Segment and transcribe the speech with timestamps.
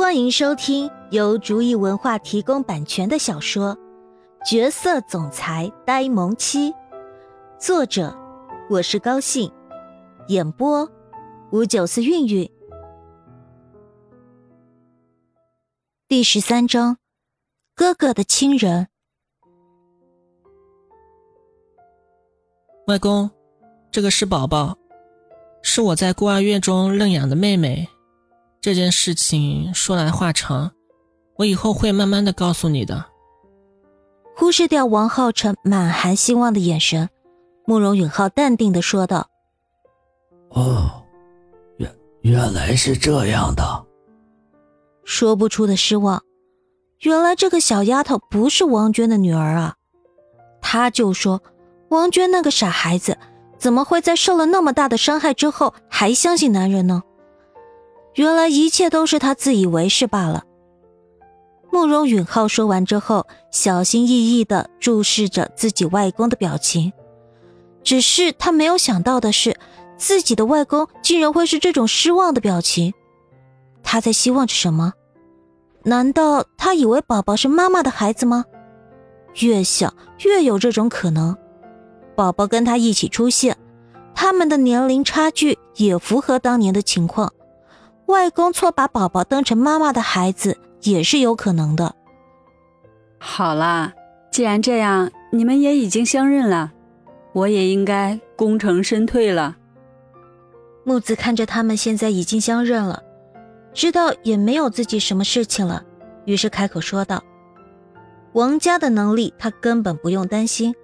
[0.00, 3.76] 欢迎收听由竹意文化提供版权的小说
[4.50, 6.72] 《角色总裁呆萌妻》，
[7.58, 8.18] 作者
[8.70, 9.52] 我是高兴，
[10.28, 10.90] 演播
[11.52, 12.50] 五九四韵韵。
[16.08, 16.96] 第十三章，
[17.74, 18.88] 哥哥的亲人。
[22.86, 23.30] 外公，
[23.90, 24.78] 这个是宝宝，
[25.60, 27.86] 是我在孤儿院中认养的妹妹。
[28.60, 30.72] 这件事情说来话长，
[31.36, 33.06] 我以后会慢慢的告诉你的。
[34.36, 37.08] 忽视掉王浩辰满含希望的眼神，
[37.66, 39.28] 慕容允浩淡定的说道
[40.52, 41.02] ：“哦，
[41.78, 43.86] 原原来是这样的。”
[45.04, 46.22] 说不出的失望。
[47.00, 49.74] 原来这个小丫头不是王娟的女儿啊！
[50.60, 51.42] 他就说，
[51.88, 53.16] 王娟那个傻孩子，
[53.56, 57.02] 怎么会在受了那么大的伤害之后还相信男人呢？
[58.14, 60.44] 原来一切都是他自以为是罢了。
[61.72, 66.92] 慕容允浩说完之后，小心翼翼地注视着自己外公的表情。
[67.82, 69.56] 只是他没有想到的是，
[69.96, 72.92] 自己的外公竟然会是这种失望的表情。
[73.82, 74.92] 他在希望着什么？
[75.84, 78.44] 难道他以为宝宝是妈妈的孩子吗？
[79.40, 81.36] 越想越有这种可能。
[82.16, 83.56] 宝宝跟他一起出现，
[84.14, 87.32] 他们的年龄差距也符合当年的情况。
[88.10, 91.94] 外公错把宝宝当成妈妈的孩子也是有可能的。
[93.18, 93.92] 好啦，
[94.30, 96.72] 既然这样，你们也已经相认了，
[97.32, 99.56] 我也应该功成身退了。
[100.84, 103.02] 木子看着他们现在已经相认了，
[103.72, 105.84] 知道也没有自己什么事情了，
[106.24, 107.22] 于是开口说道
[108.32, 110.74] ：“王家的能力他根本不用担心，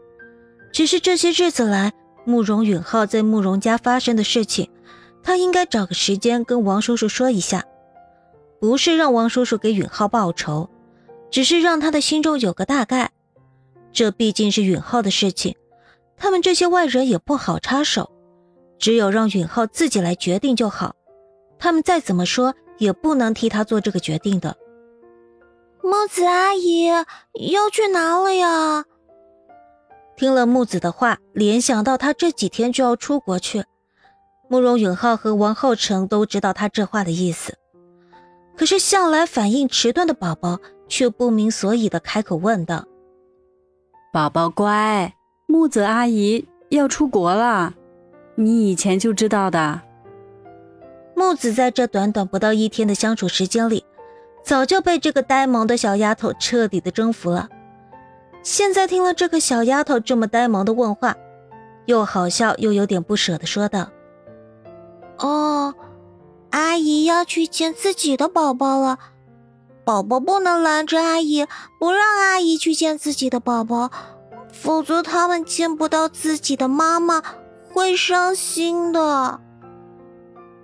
[0.73, 1.93] 只是这些日子来，
[2.25, 4.69] 慕容允浩在慕容家发生的事情。”
[5.27, 7.65] 他应该找个时间跟王叔叔说一下，
[8.61, 10.71] 不是让王叔叔给允浩报仇，
[11.33, 13.11] 只是让他的心中有个大概。
[13.93, 15.57] 这毕竟是允浩的事情，
[16.17, 18.13] 他们这些外人也不好插手，
[18.79, 20.95] 只有让允浩自己来决定就好。
[21.59, 24.57] 他们再怎么说也不能替他做这个决定的。
[25.83, 28.85] 木子阿姨要去哪里呀？
[30.17, 33.65] 听了木子的话，联想到他这几天就要出国去。
[34.49, 37.57] 慕容允浩和王浩成都知道他这话的意思，
[38.57, 42.85] 可是向来反应迟钝的宝宝却不明所以的开口问道
[44.13, 45.15] ：“宝宝乖，
[45.47, 47.75] 木子阿姨要出国了，
[48.37, 49.83] 你以前就知道的。”
[51.17, 53.85] 木子在这短短不到一天的相处时间里，
[54.45, 57.49] 早就被这个呆萌的小丫头彻底的征服了。
[58.43, 61.17] 现在听了这个小丫头这么呆萌的问话，
[61.87, 63.91] 又好笑又有点不舍的说道。
[65.19, 65.75] 哦，
[66.51, 68.99] 阿姨要去见自己的宝宝了，
[69.85, 71.47] 宝宝不能拦着阿姨，
[71.79, 73.91] 不让阿姨去见自己的宝宝，
[74.53, 77.23] 否则他们见不到自己的妈妈
[77.73, 79.41] 会伤心的。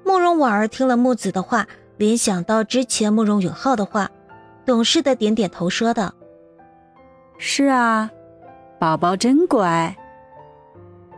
[0.05, 4.11] 慕容婉儿听了木子的话，联想到之前慕容允浩的话，
[4.67, 6.13] 懂事的点点头，说道
[7.39, 8.11] ：“是啊，
[8.79, 9.97] 宝宝真乖。”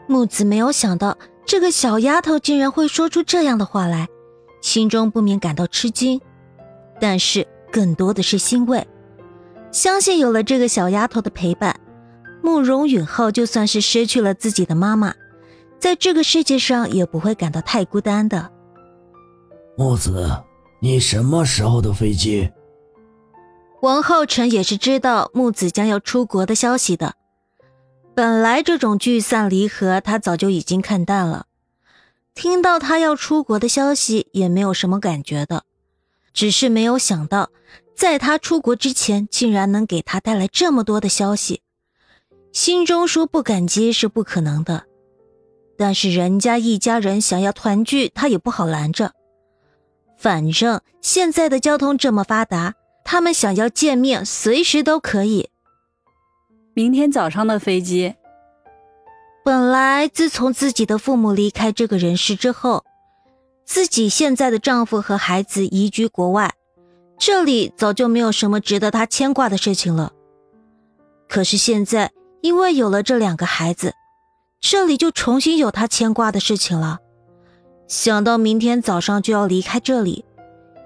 [0.06, 1.16] 木子没有想到。
[1.46, 4.08] 这个小丫头竟然会说出这样的话来，
[4.62, 6.20] 心中不免感到吃惊，
[7.00, 8.86] 但是更多的是欣慰。
[9.70, 11.78] 相信有了这个小丫头的陪伴，
[12.42, 15.14] 慕容允浩就算是失去了自己的妈妈，
[15.78, 18.50] 在这个世界上也不会感到太孤单的。
[19.76, 20.30] 木子，
[20.80, 22.50] 你什么时候的飞机？
[23.82, 27.14] 王浩辰也是知道木子将要出国的消息的。
[28.14, 31.46] 本来这种聚散离合，他早就已经看淡了。
[32.32, 35.64] 听到他要出国的消息，也没有什么感觉的，
[36.32, 37.50] 只是没有想到，
[37.96, 41.62] 在他出国之前，竟然能给他带来这么多的消息。
[42.52, 44.84] 心中说不感激是不可能的，
[45.76, 49.12] 但是人家一家人想要团聚，他也不好拦着。
[50.16, 52.74] 反正现在的交通这么发达，
[53.04, 55.50] 他们想要见面，随时都可以。
[56.76, 58.16] 明天早上的飞机。
[59.44, 62.84] 本来自从自己的父母离开这个人世之后，
[63.64, 66.52] 自己现在的丈夫和孩子移居国外，
[67.16, 70.10] 这里早就没有什么值得他牵挂的事情了。
[71.28, 72.10] 可是现在，
[72.40, 73.94] 因为有了这两个孩子，
[74.60, 76.98] 这里就重新有他牵挂的事情了。
[77.86, 80.24] 想到明天早上就要离开这里，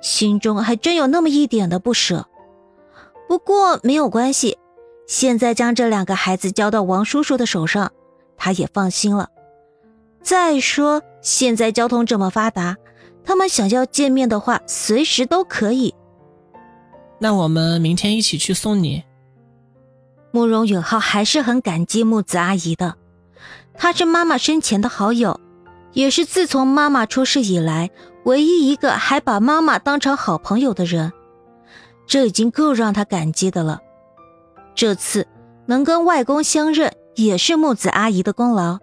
[0.03, 2.27] 心中还真有那么一点的不舍。
[3.27, 4.59] 不过没有关系。
[5.09, 7.91] 现在将这两个孩子交到王叔叔的手上，
[8.37, 9.31] 他也放心了。
[10.23, 12.77] 再说，现在交通这么发达，
[13.25, 15.95] 他们想要见面的话，随时都可以。
[17.19, 19.03] 那我们明天一起去送你。
[20.31, 22.97] 慕容允浩还是很感激木子阿姨的，
[23.73, 25.41] 她是妈妈生前的好友，
[25.95, 27.89] 也是自从妈妈出事以来
[28.25, 31.15] 唯一一个还把妈妈当成好朋友的人，
[32.07, 33.81] 这已经够让他感激的了。
[34.79, 35.27] 这次
[35.67, 38.79] 能跟外公相认，也是木子阿姨的功劳，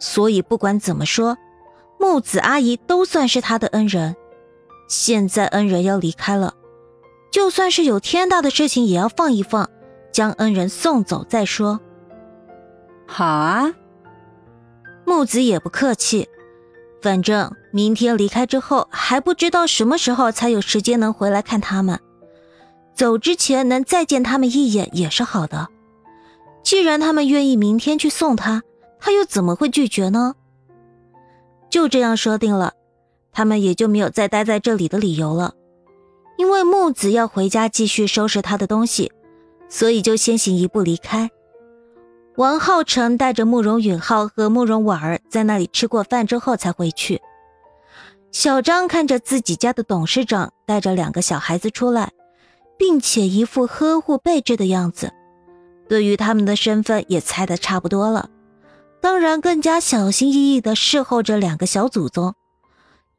[0.00, 1.36] 所以不管怎么说，
[2.00, 4.16] 木子阿姨都算是他的恩人。
[4.88, 6.54] 现在恩人要离开了，
[7.30, 9.68] 就算是有天大的事情，也要放一放。
[10.10, 11.78] 将恩人送走再说。
[13.06, 13.74] 好啊，
[15.04, 16.26] 木子也不客气，
[17.02, 22.00] 反正明天离开之后还不知道什么时候才有时间能回来看他们。
[22.98, 25.68] 走之前能再见他们一眼也是好的。
[26.64, 28.64] 既然他们愿意明天去送他，
[28.98, 30.34] 他又怎么会拒绝呢？
[31.70, 32.72] 就这样说定了，
[33.30, 35.54] 他们也就没有再待在这里的理由了。
[36.38, 39.12] 因为木子要回家继续收拾他的东西。
[39.68, 41.30] 所以就先行一步离开。
[42.36, 47.20] 王浩成带着慕容允浩和慕容婉儿在那里吃过饭之后才回去。
[48.32, 52.10] 小张看着自己家的董事长带着两个小孩子出来，
[52.78, 55.12] 并且一副呵护备至的样子，
[55.88, 58.30] 对于他们的身份也猜得差不多了，
[59.00, 62.34] 当然更加小心翼翼地侍候着两个小祖宗。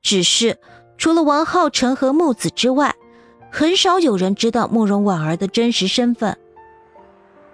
[0.02, 0.58] 只是
[0.98, 2.96] 除了王浩辰和木子之外，
[3.52, 6.38] 很少有人知道慕容婉儿的真实身份。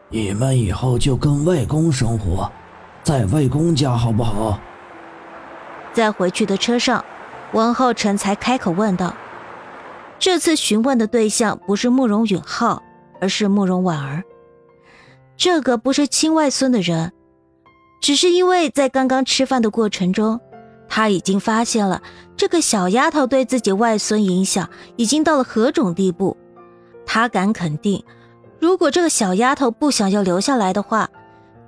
[0.10, 2.52] 你们以后就跟外公生活，
[3.02, 4.60] 在外公家好不好？
[5.92, 7.04] 在回去的车上，
[7.54, 9.16] 王浩辰才开口问道。
[10.18, 12.82] 这次询问的对象不是慕容允浩，
[13.20, 14.24] 而是慕容婉儿。
[15.38, 17.12] 这个不是亲外孙的人，
[18.02, 20.40] 只是因为在刚刚吃饭的过程中。
[20.88, 22.02] 他已经发现了
[22.38, 26.38] 这个小丫头对自己外孙影响已经到了何种地步。
[27.08, 28.04] 他敢肯定，
[28.60, 31.10] 如果这个小丫头不想要留下来的话，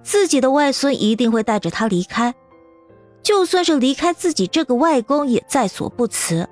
[0.04, 2.34] 自己的外孙一定会带着她离开。
[3.24, 6.48] 就算是离开自己这个外公，也在所不辞。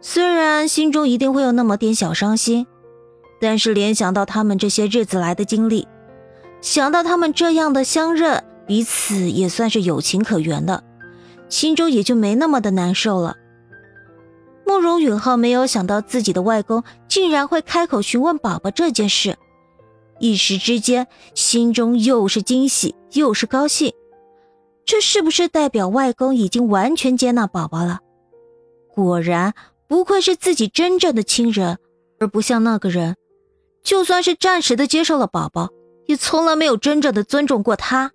[0.00, 2.66] 虽然心中一定会有那么点小伤心，
[3.40, 5.86] 但是联想到他们这些日子来的经历，
[6.60, 10.84] 想到他们这样的相认，彼此也算是有情可原的。
[11.48, 13.36] 心中也就没那么的难受了。
[14.66, 19.36] 慕容允浩没有想到自己的外公竟然会开口询问宝宝这件事，
[20.18, 23.92] 一时之间心中又是惊喜又是高兴。
[24.84, 28.00] 这是不是代表外公已经完全接纳宝宝了？
[28.94, 29.54] 果然
[29.88, 31.78] 不愧是自己真正的亲人，
[32.20, 33.16] 而不像那个人，
[33.82, 35.70] 就算是暂时的接受了宝宝，
[36.06, 38.12] 也从来没有真正的尊重过他。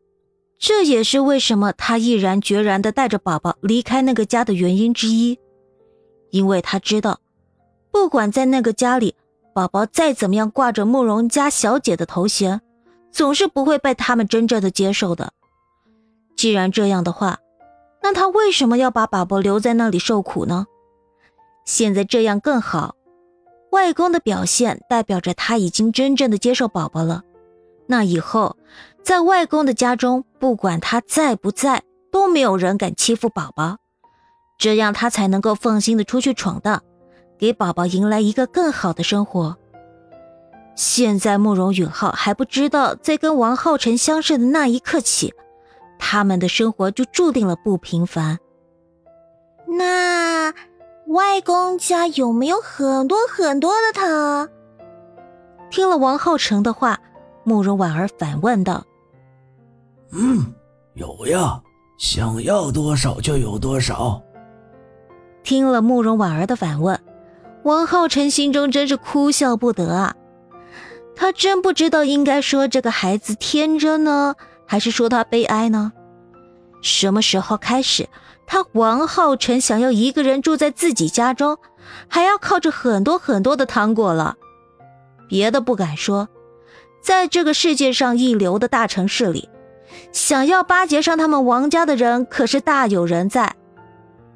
[0.59, 5.37] 这也是为什么他毅然决然的带着宝宝离开那个家的原因之一，
[6.29, 7.19] 因为他知道，
[7.91, 9.15] 不管在那个家里，
[9.53, 12.61] 宝宝再怎么样挂着慕容家小姐的头衔，
[13.11, 15.33] 总是不会被他们真正的接受的。
[16.37, 17.39] 既然这样的话，
[18.01, 20.67] 那他为什么要把宝宝留在那里受苦呢？
[21.65, 22.95] 现在这样更好，
[23.71, 27.23] 外公的表现代表着他已经真正的接受宝宝了。
[27.87, 28.57] 那以后，
[29.03, 33.77] 在外公的家中，不管他在不在，都没有人敢欺负宝宝，
[34.57, 36.81] 这样他才能够放心的出去闯荡，
[37.37, 39.57] 给宝宝迎来一个更好的生活。
[40.75, 45.33] 现在慕容允浩还不知道，在跟王浩辰相识的那一刻起，
[45.99, 48.39] 他们的生活就注定了不平凡。
[49.67, 50.53] 那
[51.07, 54.49] 外公家有没有很多很多的糖？
[55.69, 56.99] 听了王浩成的话。
[57.45, 58.85] 慕容婉儿反问道
[60.13, 60.53] ：“嗯，
[60.93, 61.61] 有呀，
[61.97, 64.21] 想要多少就有多少。”
[65.43, 66.97] 听了慕容婉儿的反问，
[67.63, 70.15] 王浩辰心中真是哭笑不得啊！
[71.17, 75.91] 他真不知道应该说这个孩子天真呢，还是说他悲哀呢？
[76.81, 78.07] 什么时候开始，
[78.53, 81.57] 他王浩辰想要一个人住在自己家中，
[82.07, 84.35] 还要靠着很多很多的糖果了？
[85.27, 86.29] 别的不敢说。
[87.01, 89.49] 在这个世界上一流的大城市里，
[90.11, 93.55] 想要巴结上他们王家的人可是大有人在。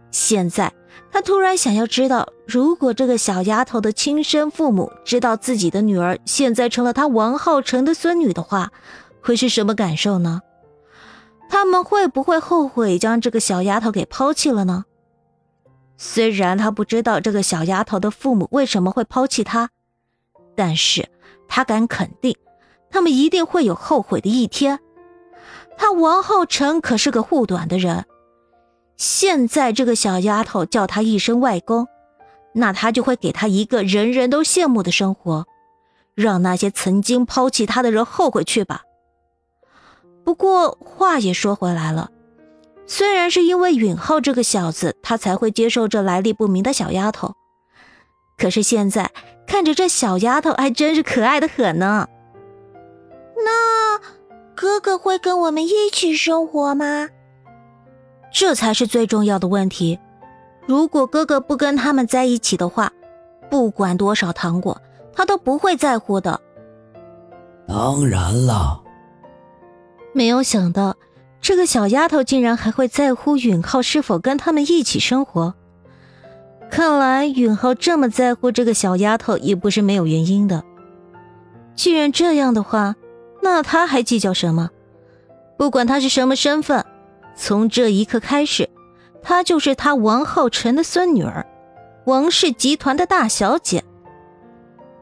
[0.10, 0.74] 现在
[1.12, 8.72] 他突然想要知道，如果这个小丫头的亲生父母知道自己的女儿现在成了他王浩辰的孙女的话，
[9.22, 10.42] 会是什么感受呢？
[11.50, 14.86] 他们会不会后悔将这个小丫头给抛弃了呢？
[15.98, 19.70] 虽然他不知道这个小丫头的父母为什么会抛弃她，
[20.56, 21.10] 但是
[21.48, 22.36] 他敢肯定。
[22.90, 24.80] 他们一定会有后悔的一天。
[25.78, 28.06] 他王浩辰可是个护短的人，
[28.96, 31.88] 现在这个小丫头叫他一声外公，
[32.54, 35.46] 那他就会给他一个人人都羡慕的生活，
[36.16, 38.84] 让那些曾经抛弃他的人后悔去吧。
[40.28, 42.12] 不过话也说回来了，
[42.86, 47.34] 虽然是因为允浩这个小子，他才会接受这来历不明的小丫头，
[48.38, 49.10] 可是现在
[49.48, 52.10] 看着这小丫头，还真是可爱的很呢。
[53.38, 53.98] 那
[54.54, 57.08] 哥哥会跟我们一起生活吗？
[58.30, 59.98] 这才是最重要的问题。
[60.66, 62.92] 如果哥哥不跟他们在一起的话，
[63.50, 64.78] 不管多少糖果，
[65.14, 66.42] 他都不会在乎的。
[67.66, 68.84] 当然了。
[70.18, 70.98] 没有想到，
[71.40, 75.54] 这个小丫头竟然还会在乎允浩是否跟他们一起生活。
[76.72, 80.64] 看来允浩这么在乎这个小丫头，也不是没有原因的。
[81.76, 82.96] 既然这样的话，
[83.44, 84.72] 那他还计较什么？
[85.56, 86.84] 不管他是什么身份，
[87.36, 88.68] 从这一刻开始，
[89.22, 91.46] 她就是他王浩辰的孙女儿，
[92.06, 93.84] 王氏集团的大小姐。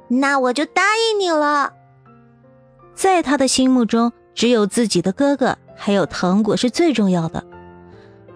[0.10, 1.72] 那我就答应你了。
[2.94, 4.12] 在他的心目中。
[4.36, 7.44] 只有自己的哥哥还有糖果是最重要的。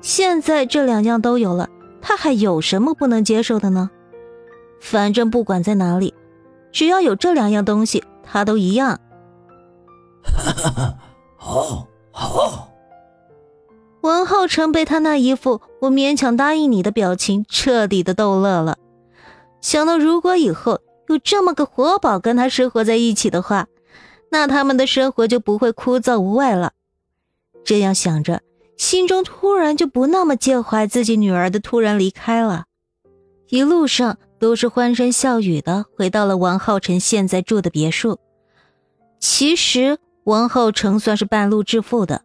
[0.01, 1.69] 现在这两样都有了，
[2.01, 3.91] 他还有什么不能接受的呢？
[4.79, 6.13] 反正不管在哪里，
[6.71, 8.97] 只要有这两样东西，他都一样。
[10.23, 10.97] 哈哈哈，
[11.35, 12.69] 好，好。
[14.01, 18.77] 文浩成被他那一副“我勉强答应你”的表情彻底的逗乐了。
[19.59, 20.79] 想到如果以后
[21.09, 23.67] 有这么个活宝跟他生活在一起的话，
[24.31, 26.73] 那他们的生活就不会枯燥无味了。
[27.63, 28.41] 这样想着，
[28.77, 32.65] 心中突然就不那么介怀自己女儿的突然离开了。
[33.49, 38.19] 一路上都是欢声笑语的，回到了王浩辰现在住的别墅。
[39.19, 42.23] 其实王浩成算是半路致富的，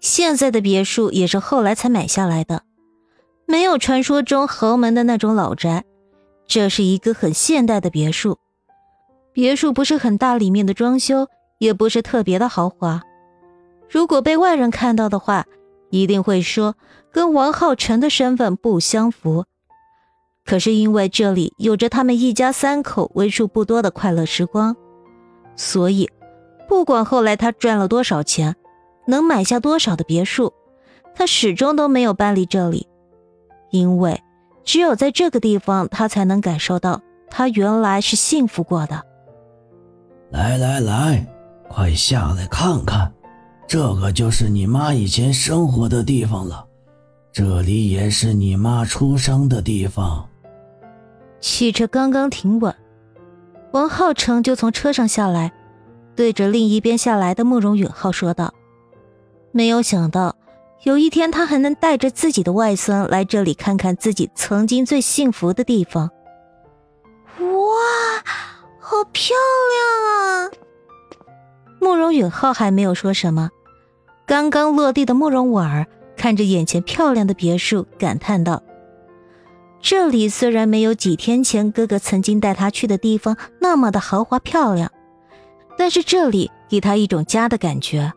[0.00, 2.62] 现在的别墅也是后来才买下来的，
[3.46, 5.84] 没有传说中豪门的那种老宅，
[6.46, 8.38] 这是一个很现代的别墅。
[9.32, 13.02] 别墅不是很大，里面的装修也不是特别的豪华。
[13.88, 15.46] 如果被外人看到的话，
[15.90, 16.76] 一定会说
[17.12, 19.44] 跟王浩辰的身份不相符。
[20.44, 24.74] 可是因为这里有着他们一家三口为数不多的快乐时光，
[25.54, 26.08] 所以
[26.68, 28.56] 不管后来他赚了多少钱，
[29.06, 30.52] 能买下多少的别墅，
[31.14, 32.88] 他始终都没有搬离这里，
[33.70, 34.20] 因为
[34.64, 39.04] 只有在这个地方，他才能感受到他原来是幸福过的。
[40.30, 41.26] 来来来，
[41.68, 43.12] 快下来看看，
[43.66, 46.64] 这个就是你妈以前生活的地方了，
[47.32, 50.28] 这里也是你妈出生的地方。
[51.40, 52.72] 汽车刚刚停稳，
[53.72, 55.52] 王浩成就从车上下来，
[56.14, 58.54] 对着另一边下来的慕容允浩说道
[59.50, 60.36] ：“没有想到，
[60.84, 66.08] 有一天他还能带着自己的外孙来这里看看自己曾经最幸福的地方。”
[68.90, 69.36] 好漂
[69.70, 70.50] 亮啊！
[71.80, 73.50] 慕容允浩还没有说什么，
[74.26, 78.64] 刚刚落地的慕容婉儿看着眼前漂亮的别墅，感叹道
[79.80, 84.90] ：“这里虽然没有几天前哥哥曾经带他去的地方那么的豪华漂亮，
[85.78, 88.12] 但是这里给他一种家的感觉。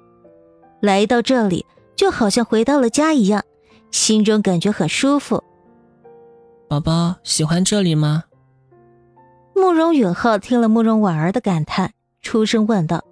[0.81, 3.43] 来到这里就好像回到了家一样，
[3.91, 5.43] 心中感觉很舒服。”
[6.67, 8.23] 宝宝喜欢这里吗？
[9.55, 13.03] 慕容允浩听了慕容婉儿的感叹，出声问道：“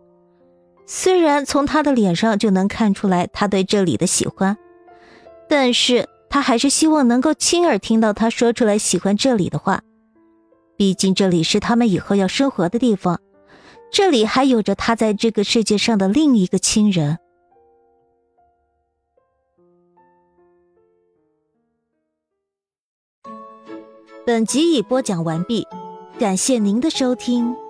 [0.86, 4.58] 虽然从他的脸上就能看出来他对这里的喜欢，
[5.48, 9.82] 但是他还是希望能够亲耳听到他说出来喜欢这里的话。
[10.76, 13.22] 毕竟这里是他们以后要生活的地方，
[13.92, 17.20] 这里还有着他在这个世界上的另一个亲人。”
[24.26, 25.68] 本集已播讲完毕。
[26.22, 27.61] 感谢您的收听。